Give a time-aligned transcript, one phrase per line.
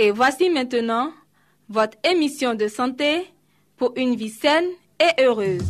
[0.00, 1.10] Et voici maintenant
[1.68, 3.24] votre émission de santé
[3.76, 4.66] pour une vie saine
[5.00, 5.64] et heureuse.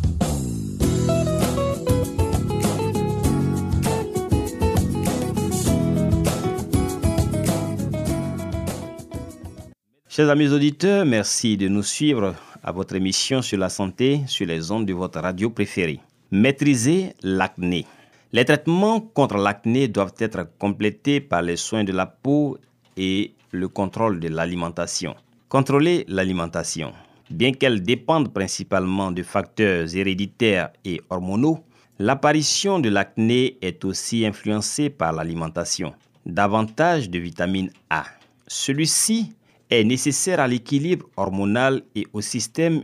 [10.07, 14.69] Chers amis auditeurs, merci de nous suivre à votre émission sur la santé sur les
[14.69, 16.01] ondes de votre radio préférée.
[16.29, 17.87] Maîtriser l'acné.
[18.31, 22.59] Les traitements contre l'acné doivent être complétés par les soins de la peau
[22.95, 25.15] et le contrôle de l'alimentation.
[25.47, 26.93] Contrôler l'alimentation.
[27.29, 31.59] Bien qu'elle dépende principalement de facteurs héréditaires et hormonaux,
[31.99, 35.93] l'apparition de l'acné est aussi influencée par l'alimentation.
[36.25, 38.05] Davantage de vitamine A.
[38.47, 39.33] Celui-ci
[39.69, 42.83] est nécessaire à l'équilibre hormonal et au système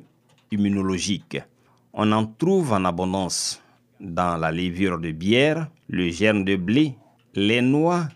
[0.52, 1.38] immunologique.
[1.94, 3.62] On en trouve en abondance
[4.00, 6.96] dans la levure de bière, le germe de blé,
[7.34, 8.08] les noix,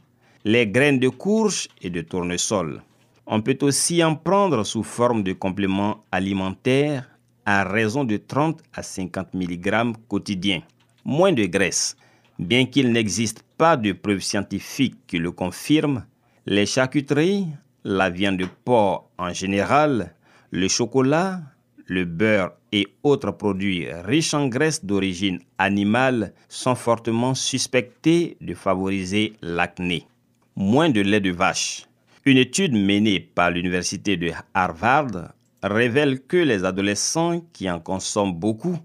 [0.45, 2.82] les graines de courge et de tournesol.
[3.26, 7.10] On peut aussi en prendre sous forme de complément alimentaire
[7.45, 10.61] à raison de 30 à 50 mg quotidiens.
[11.04, 11.95] Moins de graisse.
[12.38, 16.05] Bien qu'il n'existe pas de preuves scientifiques qui le confirment,
[16.45, 17.48] les charcuteries,
[17.83, 20.16] la viande de porc en général,
[20.52, 21.42] le chocolat,
[21.86, 29.33] le beurre et autres produits riches en graisse d'origine animale sont fortement suspectés de favoriser
[29.42, 30.08] l'acné.
[30.61, 31.86] Moins de lait de vache.
[32.25, 35.31] Une étude menée par l'université de Harvard
[35.64, 38.77] révèle que les adolescents qui en consomment beaucoup,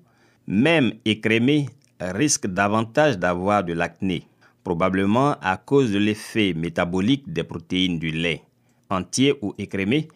[0.46, 1.66] même écrémés,
[2.00, 4.22] risquent davantage d'avoir de l'acné,
[4.62, 8.42] probablement à cause de l'effet métabolique des protéines du lait,
[8.88, 10.06] entier ou écrémé,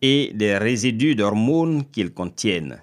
[0.00, 2.80] et des résidus d'hormones qu'ils contiennent.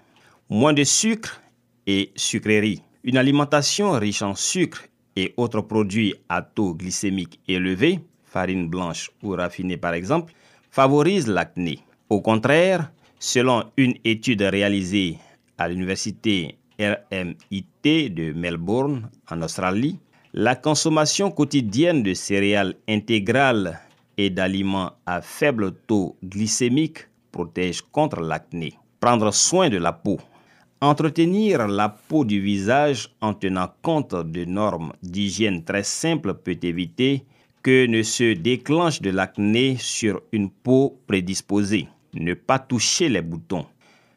[0.47, 1.41] Moins de sucre
[1.88, 2.83] et sucreries.
[3.03, 4.83] Une alimentation riche en sucre
[5.15, 7.99] et autres produits à taux glycémique élevé,
[8.31, 10.34] farine blanche ou raffinée par exemple,
[10.69, 11.80] favorise l'acné.
[12.09, 15.18] Au contraire, selon une étude réalisée
[15.58, 20.00] à l'université RMIT de Melbourne en Australie,
[20.34, 23.80] la consommation quotidienne de céréales intégrales
[24.18, 28.74] et d'aliments à faible taux glycémique protège contre l'acné.
[29.00, 30.19] Prendre soin de la peau.
[30.80, 37.25] Entretenir la peau du visage en tenant compte de normes d'hygiène très simples peut éviter
[37.63, 41.88] que ne se déclenche de l'acné sur une peau prédisposée.
[42.13, 43.66] Ne pas toucher les boutons.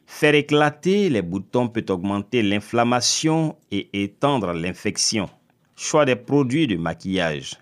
[0.07, 5.29] Faire éclater les boutons peut augmenter l'inflammation et étendre l'infection.
[5.75, 7.55] Choix des produits de maquillage.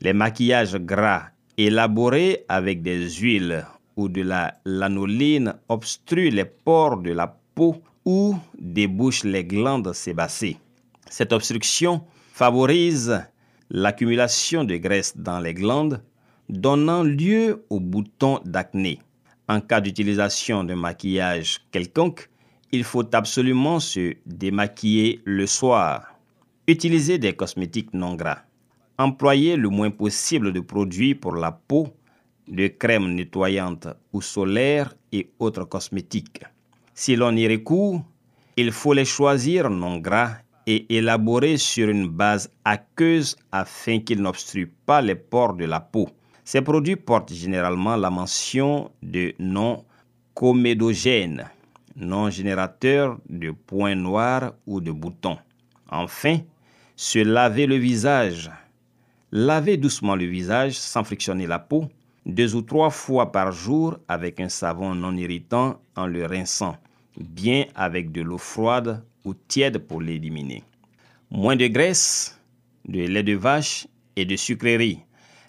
[0.00, 3.64] Les maquillages gras élaborés avec des huiles
[3.96, 10.56] ou de la lanoline obstruent les pores de la peau ou débouchent les glandes sébacées.
[11.08, 13.22] Cette obstruction favorise
[13.72, 16.02] l'accumulation de graisse dans les glandes,
[16.50, 19.00] donnant lieu aux boutons d'acné.
[19.48, 22.28] En cas d'utilisation de maquillage quelconque,
[22.70, 26.14] il faut absolument se démaquiller le soir.
[26.68, 28.42] Utiliser des cosmétiques non gras.
[28.98, 31.88] Employer le moins possible de produits pour la peau,
[32.48, 36.44] de crèmes nettoyantes ou solaires et autres cosmétiques.
[36.92, 38.04] Si l'on y recourt,
[38.58, 40.36] il faut les choisir non gras
[40.66, 46.08] et élaborés sur une base aqueuse afin qu'ils n'obstruent pas les pores de la peau.
[46.44, 49.84] Ces produits portent généralement la mention de non
[50.34, 51.48] comédogène,
[51.96, 55.38] non générateur de points noirs ou de boutons.
[55.90, 56.38] Enfin,
[56.96, 58.50] se laver le visage.
[59.30, 61.88] Lavez doucement le visage sans frictionner la peau,
[62.26, 66.76] deux ou trois fois par jour avec un savon non irritant en le rinçant,
[67.18, 70.62] bien avec de l'eau froide ou tiède pour l'éliminer.
[71.30, 72.40] Moins de graisse,
[72.86, 73.86] de lait de vache
[74.16, 75.00] et de sucreries.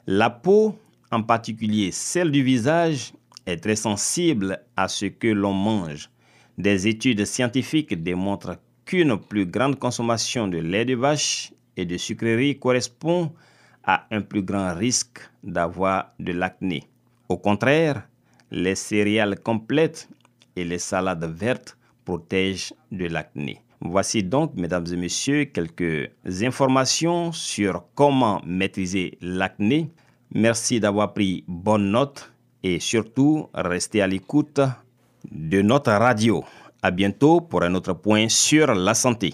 [0.08, 0.78] La peau,
[1.12, 3.14] en particulier celle du visage,
[3.46, 6.10] est très sensible à ce que l'on mange.
[6.58, 12.60] Des études scientifiques démontrent qu'une plus grande consommation de lait de vache et de sucreries
[12.60, 13.34] correspond
[13.84, 16.84] à un plus grand risque d'avoir de l'acné.
[17.28, 18.08] Au contraire,
[18.52, 20.08] les céréales complètes
[20.56, 23.63] et les salades vertes protègent de l'acné.
[23.86, 26.10] Voici donc, mesdames et messieurs, quelques
[26.42, 29.92] informations sur comment maîtriser l'acné.
[30.34, 32.32] Merci d'avoir pris bonne note
[32.64, 34.62] et surtout restez à l'écoute
[35.30, 36.46] de notre radio.
[36.82, 39.34] À bientôt pour un autre point sur la santé.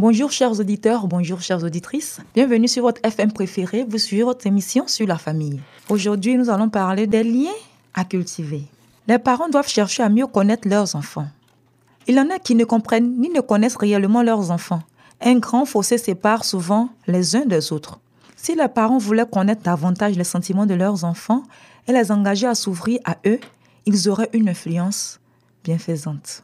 [0.00, 2.22] Bonjour chers auditeurs, bonjour chères auditrices.
[2.34, 5.60] Bienvenue sur votre FM préféré, vous suivez votre émission sur la famille.
[5.90, 7.52] Aujourd'hui, nous allons parler des liens
[7.92, 8.62] à cultiver.
[9.06, 11.28] Les parents doivent chercher à mieux connaître leurs enfants.
[12.06, 14.80] Il y en a qui ne comprennent ni ne connaissent réellement leurs enfants.
[15.20, 18.00] Un grand fossé sépare souvent les uns des autres.
[18.36, 21.42] Si les parents voulaient connaître davantage les sentiments de leurs enfants
[21.86, 23.40] et les engager à s'ouvrir à eux,
[23.84, 25.20] ils auraient une influence
[25.62, 26.42] bienfaisante.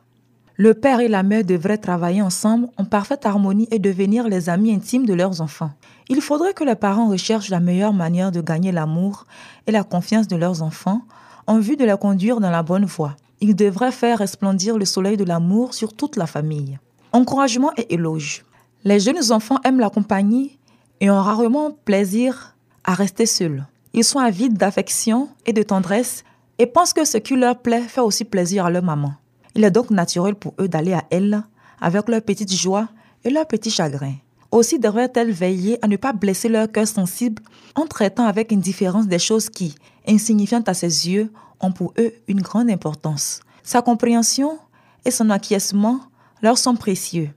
[0.58, 4.72] Le père et la mère devraient travailler ensemble en parfaite harmonie et devenir les amis
[4.72, 5.70] intimes de leurs enfants.
[6.08, 9.26] Il faudrait que les parents recherchent la meilleure manière de gagner l'amour
[9.66, 11.02] et la confiance de leurs enfants
[11.46, 13.16] en vue de les conduire dans la bonne voie.
[13.42, 16.78] Ils devraient faire resplendir le soleil de l'amour sur toute la famille.
[17.12, 18.42] Encouragement et éloge.
[18.82, 20.58] Les jeunes enfants aiment la compagnie
[21.00, 23.66] et ont rarement plaisir à rester seuls.
[23.92, 26.24] Ils sont avides d'affection et de tendresse
[26.58, 29.12] et pensent que ce qui leur plaît fait aussi plaisir à leur maman.
[29.56, 31.42] Il est donc naturel pour eux d'aller à elle
[31.80, 32.88] avec leur petite joie
[33.24, 34.12] et leur petit chagrin.
[34.50, 37.42] Aussi devraient-elles veiller à ne pas blesser leur cœur sensible
[37.74, 39.74] en traitant avec indifférence des choses qui,
[40.06, 43.40] insignifiantes à ses yeux, ont pour eux une grande importance.
[43.62, 44.58] Sa compréhension
[45.06, 46.00] et son acquiescement
[46.42, 47.30] leur sont précieux.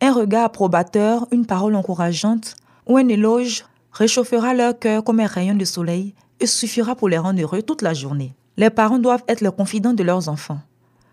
[0.00, 2.54] Un regard approbateur, une parole encourageante
[2.86, 7.18] ou un éloge réchauffera leur cœur comme un rayon de soleil et suffira pour les
[7.18, 8.32] rendre heureux toute la journée.
[8.56, 10.60] Les parents doivent être les confidents de leurs enfants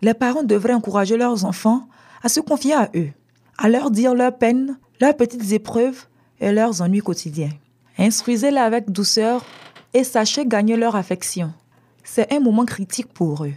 [0.02, 1.86] les parents devraient encourager leurs enfants
[2.22, 3.10] à se confier à eux,
[3.56, 6.06] à leur dire leurs peines, leurs petites épreuves
[6.40, 7.50] et leurs ennuis quotidiens.
[7.98, 9.44] Instruisez-les avec douceur
[9.94, 11.52] et sachez gagner leur affection.
[12.02, 13.52] C'est un moment critique pour eux.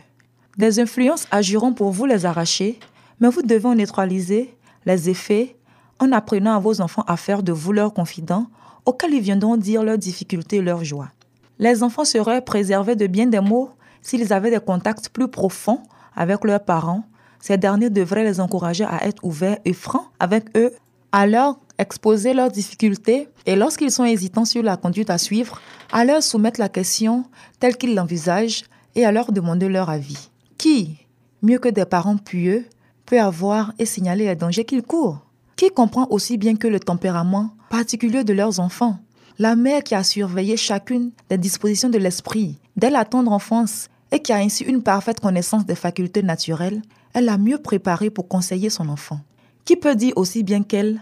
[0.57, 2.80] Des influences agiront pour vous les arracher,
[3.19, 4.56] mais vous devez en neutraliser
[4.86, 5.56] les effets
[6.00, 8.48] en apprenant à vos enfants à faire de vous leurs confidents
[8.86, 11.09] auxquels ils viendront dire leurs difficultés et leurs joies.
[11.57, 13.71] Les enfants seraient préservés de bien des maux
[14.01, 15.81] s'ils avaient des contacts plus profonds
[16.15, 17.03] avec leurs parents,
[17.39, 20.73] ces derniers devraient les encourager à être ouverts et francs avec eux,
[21.12, 26.05] à leur exposer leurs difficultés et lorsqu'ils sont hésitants sur la conduite à suivre, à
[26.05, 27.25] leur soumettre la question
[27.60, 28.63] telle qu'ils l'envisagent
[28.95, 30.29] et à leur demander leur avis.
[30.57, 30.98] Qui,
[31.41, 32.65] mieux que des parents pieux,
[33.05, 35.19] peut avoir et signaler les dangers qu'ils courent?
[35.55, 38.98] Qui comprend aussi bien que le tempérament particulier de leurs enfants?
[39.38, 44.21] La mère qui a surveillé chacune des dispositions de l'esprit dès la tendre enfance et
[44.21, 46.81] qui a ainsi une parfaite connaissance des facultés naturelles,
[47.13, 49.19] elle a mieux préparé pour conseiller son enfant.
[49.63, 51.01] Qui peut dire aussi bien qu'elle,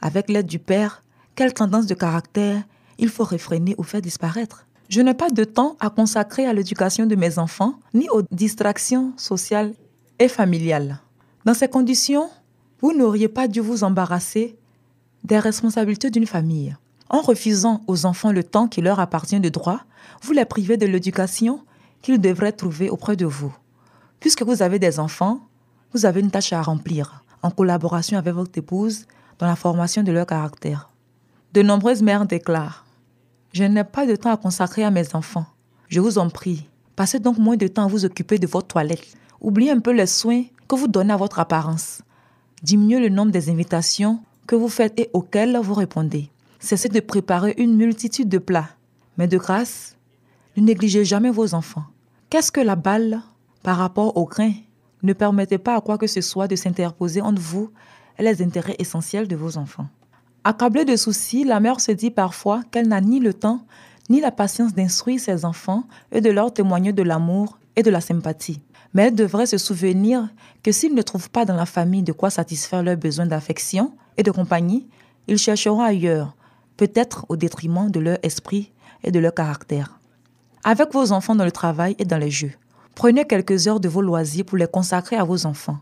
[0.00, 1.02] avec l'aide du Père,
[1.34, 2.62] quelle tendance de caractère
[2.98, 4.66] il faut réfréner ou faire disparaître?
[4.88, 9.12] Je n'ai pas de temps à consacrer à l'éducation de mes enfants, ni aux distractions
[9.16, 9.72] sociales
[10.18, 10.98] et familiales.
[11.44, 12.28] Dans ces conditions,
[12.80, 14.56] vous n'auriez pas dû vous embarrasser
[15.22, 16.76] des responsabilités d'une famille.
[17.08, 19.82] En refusant aux enfants le temps qui leur appartient de droit,
[20.22, 21.60] vous les privez de l'éducation
[22.02, 23.54] qu'ils devraient trouver auprès de vous.
[24.20, 25.40] Puisque vous avez des enfants,
[25.92, 29.06] vous avez une tâche à remplir en collaboration avec votre épouse
[29.38, 30.90] dans la formation de leur caractère.
[31.52, 32.84] De nombreuses mères déclarent
[33.52, 35.46] Je n'ai pas de temps à consacrer à mes enfants.
[35.88, 39.16] Je vous en prie, passez donc moins de temps à vous occuper de votre toilette.
[39.40, 42.02] Oubliez un peu les soins que vous donnez à votre apparence.
[42.62, 46.30] Diminuez le nombre des invitations que vous faites et auxquelles vous répondez.
[46.58, 48.68] Cessez de préparer une multitude de plats.
[49.16, 49.96] Mais de grâce,
[50.60, 51.84] ne négligez jamais vos enfants.
[52.28, 53.22] Qu'est-ce que la balle
[53.62, 54.52] par rapport au grain
[55.02, 57.70] Ne permettez pas à quoi que ce soit de s'interposer entre vous
[58.18, 59.88] et les intérêts essentiels de vos enfants?
[60.44, 63.64] Accablée de soucis, la mère se dit parfois qu'elle n'a ni le temps
[64.08, 68.00] ni la patience d'instruire ses enfants et de leur témoigner de l'amour et de la
[68.00, 68.60] sympathie.
[68.92, 70.28] Mais elles devraient se souvenir
[70.62, 74.22] que s'ils ne trouvent pas dans la famille de quoi satisfaire leurs besoins d'affection et
[74.22, 74.88] de compagnie,
[75.28, 76.34] ils chercheront ailleurs,
[76.76, 78.72] peut-être au détriment de leur esprit
[79.04, 79.99] et de leur caractère.
[80.62, 82.52] Avec vos enfants dans le travail et dans les jeux,
[82.94, 85.78] prenez quelques heures de vos loisirs pour les consacrer à vos enfants.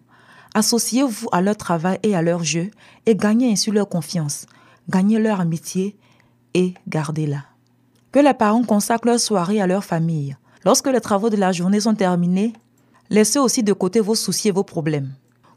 [0.54, 2.70] Associez-vous à leur travail et à leur jeu
[3.04, 4.46] et gagnez ainsi leur confiance,
[4.88, 5.96] gagnez leur amitié
[6.54, 7.44] et gardez-la.
[8.12, 10.36] Que les parents consacrent leur soirée à leur famille.
[10.64, 12.52] Lorsque les travaux de la journée sont terminés,
[13.10, 15.12] laissez aussi de côté vos soucis et vos problèmes.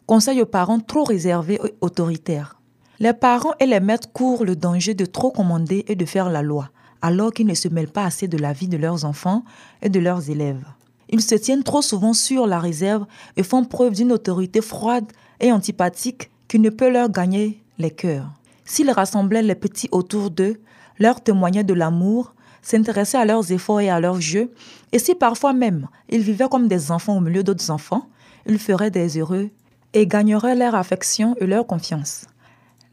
[0.07, 2.59] Conseil aux parents trop réservés et autoritaires.
[2.99, 6.41] Les parents et les maîtres courent le danger de trop commander et de faire la
[6.41, 6.69] loi,
[7.01, 9.43] alors qu'ils ne se mêlent pas assez de la vie de leurs enfants
[9.81, 10.65] et de leurs élèves.
[11.09, 13.05] Ils se tiennent trop souvent sur la réserve
[13.35, 18.29] et font preuve d'une autorité froide et antipathique qui ne peut leur gagner les cœurs.
[18.65, 20.61] S'ils rassemblaient les petits autour d'eux,
[20.99, 24.51] leur témoignaient de l'amour, s'intéressaient à leurs efforts et à leurs jeux,
[24.91, 28.07] et si parfois même ils vivaient comme des enfants au milieu d'autres enfants,
[28.45, 29.49] ils feraient des heureux
[29.93, 32.25] et gagneraient leur affection et leur confiance.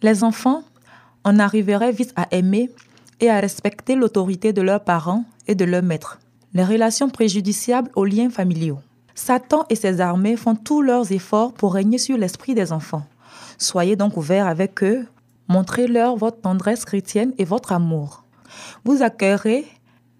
[0.02, 0.62] Les enfants
[1.24, 2.70] en arriveraient vite à aimer
[3.20, 6.18] et à respecter l'autorité de leurs parents et de leurs maîtres.
[6.54, 8.78] Les relations préjudiciables aux liens familiaux.
[9.14, 13.06] Satan et ses armées font tous leurs efforts pour régner sur l'esprit des enfants.
[13.58, 15.06] Soyez donc ouverts avec eux,
[15.48, 18.24] montrez-leur votre tendresse chrétienne et votre amour.
[18.84, 19.66] Vous accueillerez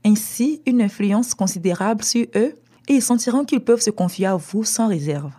[0.05, 2.55] ainsi une influence considérable sur eux
[2.89, 5.33] et ils sentiront qu'ils peuvent se confier à vous sans réserve.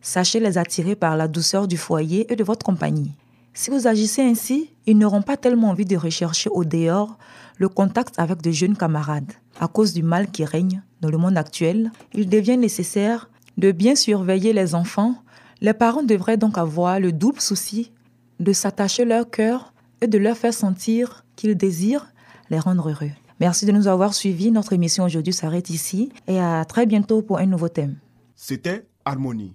[0.00, 3.12] Sachez les attirer par la douceur du foyer et de votre compagnie.
[3.56, 7.16] Si vous agissez ainsi, ils n'auront pas tellement envie de rechercher au dehors
[7.58, 9.32] le contact avec de jeunes camarades.
[9.60, 13.94] À cause du mal qui règne dans le monde actuel, il devient nécessaire de bien
[13.94, 15.14] surveiller les enfants.
[15.60, 17.92] Les parents devraient donc avoir le double souci
[18.40, 22.12] de s'attacher leur cœur et de leur faire sentir qu'ils désirent
[22.50, 23.12] les rendre heureux.
[23.38, 24.50] Merci de nous avoir suivis.
[24.50, 27.96] Notre émission aujourd'hui s'arrête ici et à très bientôt pour un nouveau thème.
[28.34, 29.54] C'était Harmonie.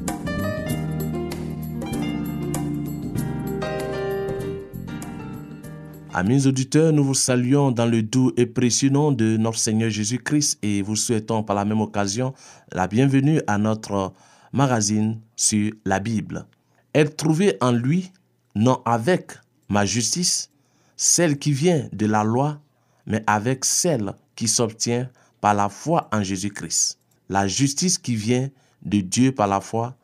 [6.21, 10.59] Amis auditeurs, nous vous saluons dans le doux et précieux nom de notre Seigneur Jésus-Christ
[10.61, 12.35] et vous souhaitons par la même occasion
[12.71, 14.13] la bienvenue à notre
[14.53, 16.45] magazine sur la Bible.
[16.93, 18.11] Être trouvé en lui,
[18.53, 19.31] non avec
[19.67, 20.51] ma justice,
[20.95, 22.61] celle qui vient de la loi,
[23.07, 25.09] mais avec celle qui s'obtient
[25.41, 26.99] par la foi en Jésus-Christ.
[27.29, 28.47] La justice qui vient
[28.83, 29.95] de Dieu par la foi.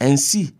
[0.00, 0.54] Ainsi,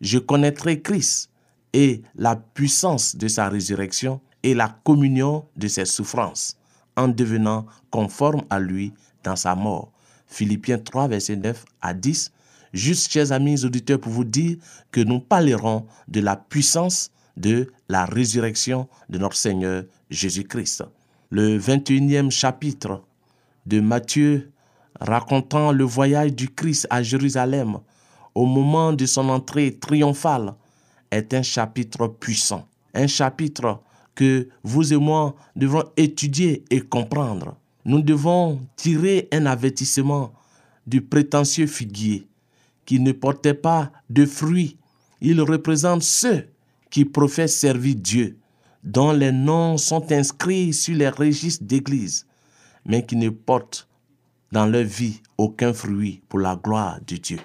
[0.00, 1.30] je connaîtrai Christ
[1.72, 6.56] et la puissance de sa résurrection et la communion de ses souffrances,
[6.96, 8.92] en devenant conforme à lui
[9.24, 9.92] dans sa mort.
[10.26, 12.32] Philippiens 3, verset 9 à 10.
[12.72, 14.56] Juste, chers amis auditeurs, pour vous dire
[14.90, 20.84] que nous parlerons de la puissance de la résurrection de notre Seigneur Jésus-Christ.
[21.30, 23.02] Le 21e chapitre
[23.66, 24.50] de Matthieu
[25.00, 27.78] racontant le voyage du Christ à Jérusalem
[28.34, 30.54] au moment de son entrée triomphale
[31.10, 33.80] est un chapitre puissant, un chapitre
[34.16, 37.56] que vous et moi devons étudier et comprendre.
[37.84, 40.32] Nous devons tirer un avertissement
[40.84, 42.26] du prétentieux figuier
[42.84, 44.76] qui ne portait pas de fruits.
[45.20, 46.48] Il représente ceux
[46.90, 48.38] qui professent servir Dieu,
[48.82, 52.26] dont les noms sont inscrits sur les registres d'église
[52.86, 53.88] mais qui ne portent
[54.52, 57.38] dans leur vie aucun fruit pour la gloire de Dieu.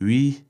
[0.00, 0.44] Oui,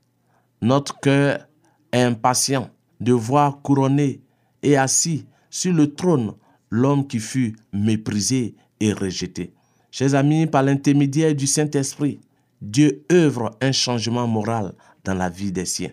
[0.61, 1.47] notre cœur
[1.91, 2.69] est impatient
[2.99, 4.21] de voir couronné
[4.63, 6.33] et assis sur le trône
[6.69, 9.53] l'homme qui fut méprisé et rejeté.
[9.91, 12.19] Chers amis, par l'intermédiaire du Saint-Esprit,
[12.61, 14.73] Dieu œuvre un changement moral
[15.03, 15.91] dans la vie des siens,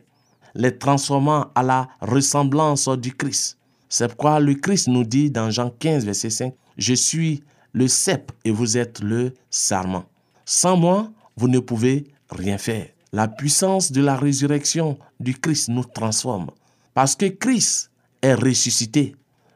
[0.55, 3.59] les transformant à la ressemblance du Christ.
[3.89, 7.43] C'est pourquoi le Christ nous dit dans Jean 15, verset 5, Je suis
[7.73, 10.05] le cep et vous êtes le sarment.
[10.45, 12.89] Sans moi, vous ne pouvez rien faire.
[13.13, 16.51] La puissance de la résurrection du Christ nous transforme.
[16.95, 17.91] Parce que Christ
[18.23, 19.15] est ressuscité,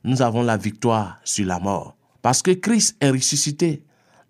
[0.08, 1.94] nous avons la victoire sur la mort.
[2.22, 3.82] Parce que Christ est ressuscité,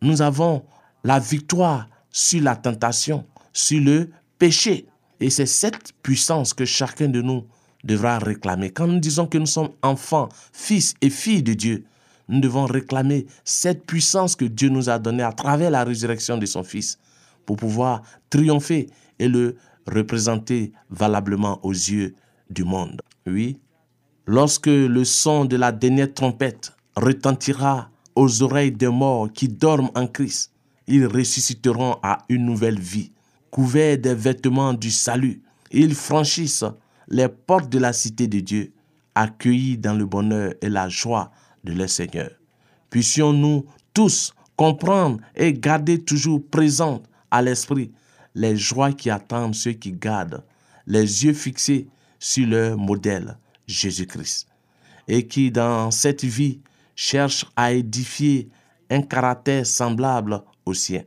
[0.03, 0.65] nous avons
[1.05, 4.87] la victoire sur la tentation, sur le péché.
[5.21, 7.47] Et c'est cette puissance que chacun de nous
[7.85, 8.71] devra réclamer.
[8.71, 11.85] Quand nous disons que nous sommes enfants, fils et filles de Dieu,
[12.29, 16.47] nous devons réclamer cette puissance que Dieu nous a donnée à travers la résurrection de
[16.47, 16.99] son Fils
[17.47, 19.57] pour pouvoir triompher et le
[19.87, 22.17] représenter valablement aux yeux
[22.51, 23.01] du monde.
[23.27, 23.59] Oui,
[24.29, 30.07] lorsque le son de la dernière trompette retentira aux oreilles des morts qui dorment en
[30.07, 30.53] Christ,
[30.87, 33.11] ils ressusciteront à une nouvelle vie,
[33.51, 35.41] couverts des vêtements du salut.
[35.71, 36.67] Ils franchissent
[37.09, 38.73] les portes de la cité de Dieu,
[39.15, 41.31] accueillis dans le bonheur et la joie
[41.65, 42.31] de leur Seigneur.
[42.91, 47.93] Puissions-nous tous comprendre et garder toujours présentes à l'esprit
[48.35, 50.45] les joies qui attendent ceux qui gardent
[50.87, 54.49] les yeux fixés sur leur modèle, Jésus-Christ,
[55.07, 56.61] et qui dans cette vie
[56.97, 58.49] cherchent à édifier
[58.91, 61.03] un caractère semblable au sien.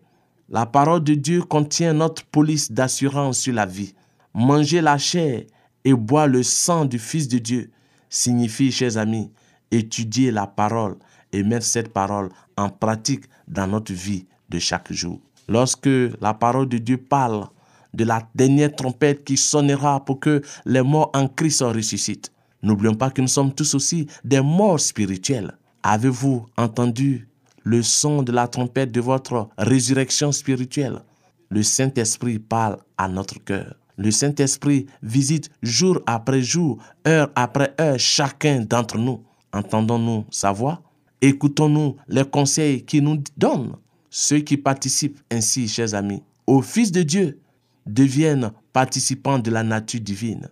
[0.47, 3.93] La parole de Dieu contient notre police d'assurance sur la vie.
[4.33, 5.43] Manger la chair
[5.83, 7.71] et boire le sang du Fils de Dieu
[8.09, 9.31] signifie, chers amis,
[9.71, 10.97] étudier la parole
[11.31, 15.19] et mettre cette parole en pratique dans notre vie de chaque jour.
[15.47, 15.89] Lorsque
[16.19, 17.47] la parole de Dieu parle
[17.93, 22.31] de la dernière trompette qui sonnera pour que les morts en Christ ressuscitent,
[22.63, 25.57] n'oublions pas que nous sommes tous aussi des morts spirituels.
[25.83, 27.27] Avez-vous entendu
[27.63, 31.01] le son de la trompette de votre résurrection spirituelle?
[31.49, 33.75] Le Saint-Esprit parle à notre cœur.
[33.97, 36.77] Le Saint-Esprit visite jour après jour,
[37.07, 39.23] heure après heure chacun d'entre nous.
[39.53, 40.81] Entendons-nous sa voix?
[41.21, 43.75] Écoutons-nous les conseils qu'il nous donne
[44.09, 47.39] Ceux qui participent ainsi, chers amis, au Fils de Dieu
[47.85, 50.49] deviennent participants de la nature divine.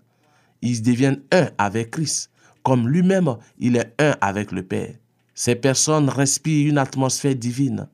[0.61, 2.29] Ils deviennent un avec Christ,
[2.63, 4.95] comme lui-même il est un avec le Père.
[5.33, 7.87] Ces personnes respirent une atmosphère divine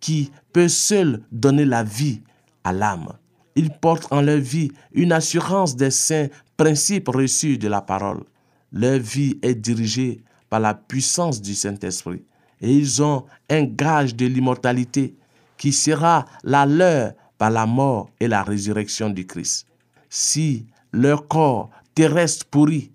[0.00, 2.22] qui peut seule donner la vie
[2.64, 3.12] à l'âme.
[3.54, 8.24] Ils portent en leur vie une assurance des saints principes reçus de la parole.
[8.72, 12.22] Leur vie est dirigée par la puissance du Saint-Esprit.
[12.60, 15.14] Et ils ont un gage de l'immortalité
[15.56, 19.66] qui sera la leur par la mort et la résurrection du Christ.
[20.10, 22.92] Si leur corps terrestre pourrit,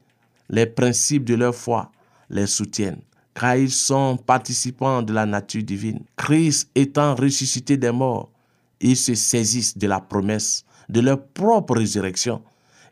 [0.49, 1.91] les principes de leur foi
[2.29, 3.01] les soutiennent,
[3.33, 5.99] car ils sont participants de la nature divine.
[6.15, 8.31] Christ étant ressuscité des morts,
[8.79, 12.41] ils se saisissent de la promesse de leur propre résurrection,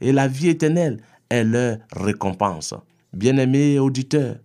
[0.01, 2.73] et la vie éternelle est leur récompense.
[3.13, 4.35] Bien-aimés auditeurs,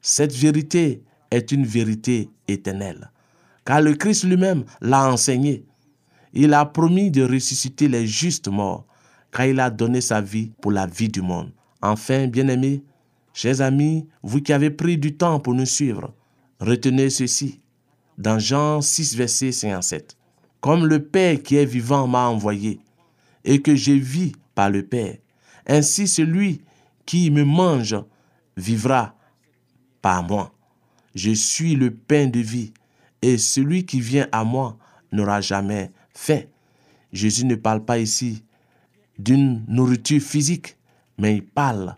[0.00, 3.10] cette vérité est une vérité éternelle,
[3.64, 5.64] car le Christ lui-même l'a enseigné.
[6.32, 8.85] Il a promis de ressusciter les justes morts,
[9.44, 11.52] il a donné sa vie pour la vie du monde.
[11.82, 12.82] Enfin, bien-aimés,
[13.32, 16.14] chers amis, vous qui avez pris du temps pour nous suivre,
[16.60, 17.60] retenez ceci
[18.18, 20.16] dans Jean 6, verset 57.
[20.60, 22.80] Comme le Père qui est vivant m'a envoyé,
[23.44, 25.16] et que je vis par le Père,
[25.66, 26.62] ainsi celui
[27.04, 27.96] qui me mange
[28.56, 29.14] vivra
[30.02, 30.52] par moi.
[31.14, 32.72] Je suis le pain de vie,
[33.22, 34.76] et celui qui vient à moi
[35.12, 36.42] n'aura jamais faim.
[37.12, 38.42] Jésus ne parle pas ici
[39.18, 40.76] d'une nourriture physique,
[41.18, 41.96] mais il parle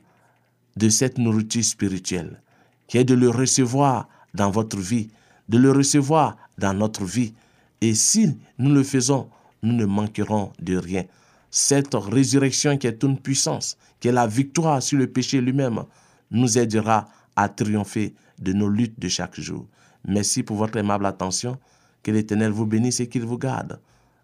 [0.77, 2.41] de cette nourriture spirituelle,
[2.87, 5.11] qui est de le recevoir dans votre vie,
[5.49, 7.35] de le recevoir dans notre vie.
[7.81, 9.29] Et si nous le faisons,
[9.63, 11.05] nous ne manquerons de rien.
[11.51, 15.83] Cette résurrection qui est une puissance, qui est la victoire sur le péché lui-même,
[16.31, 19.67] nous aidera à triompher de nos luttes de chaque jour.
[20.07, 21.59] Merci pour votre aimable attention.
[22.03, 23.81] Que l'Éternel vous bénisse et qu'il vous garde.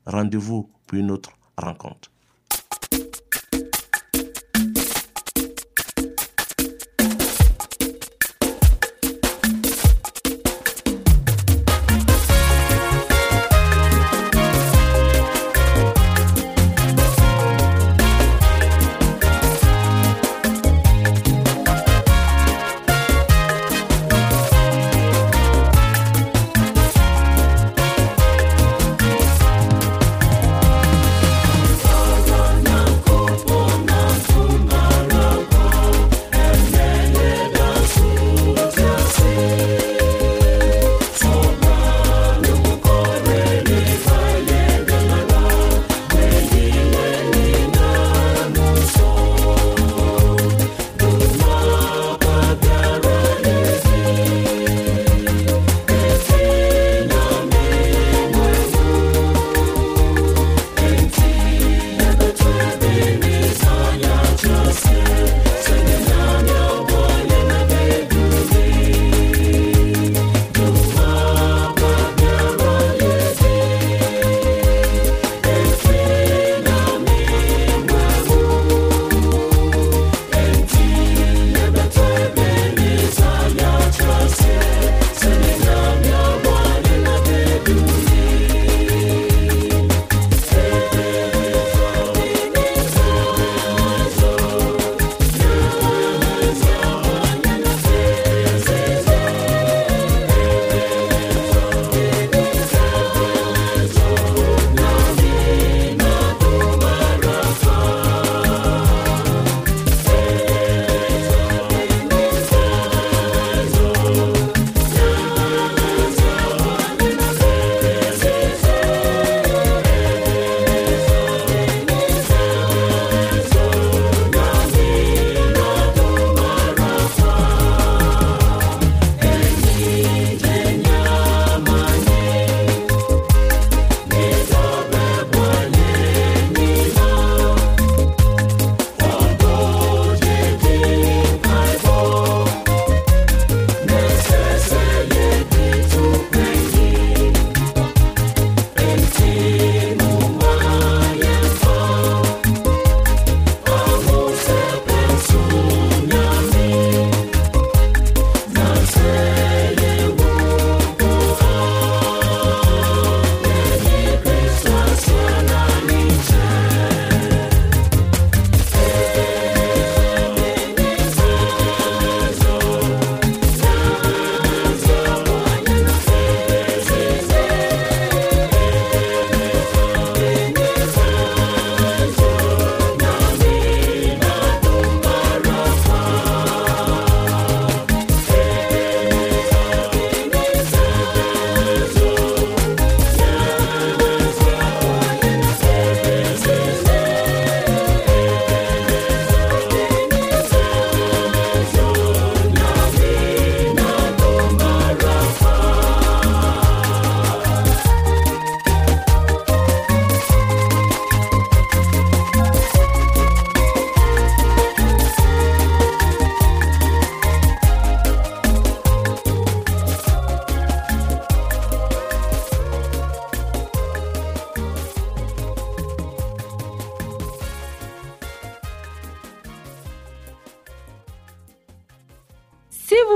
[0.07, 2.14] Rendez-vous pour une autre rencontre.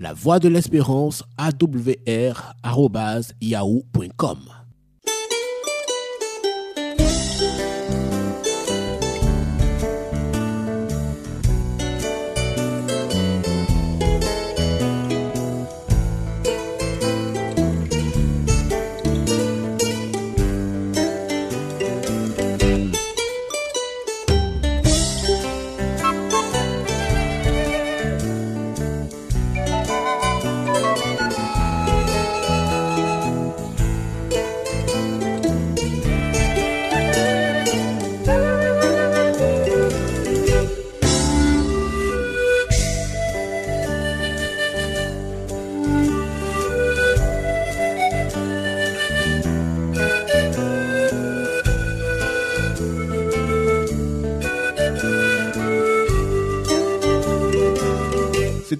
[0.00, 4.38] La Voix de l'Espérance awr@yahoo.com.